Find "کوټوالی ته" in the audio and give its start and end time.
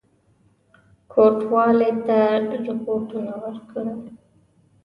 1.11-2.19